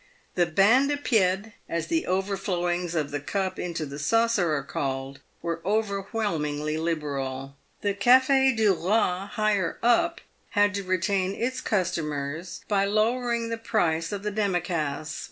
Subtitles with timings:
[0.33, 5.19] The oains de pied— as the overflowings of the cup into the saucer are called—
[5.43, 7.55] were overwhelmingly liberal.
[7.81, 10.19] The Cafe du Boi, higher up,
[10.57, 15.07] had to retain its customers by lowering the price of the demi tasse PAVED WITH
[15.09, 15.17] GOLD.